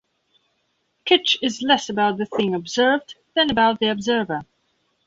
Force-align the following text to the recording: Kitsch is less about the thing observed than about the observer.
Kitsch 1.05 1.37
is 1.43 1.61
less 1.61 1.87
about 1.87 2.17
the 2.17 2.25
thing 2.25 2.55
observed 2.55 3.13
than 3.35 3.51
about 3.51 3.77
the 3.79 3.89
observer. 3.89 4.43